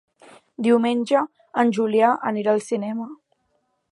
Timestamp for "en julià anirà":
1.63-2.57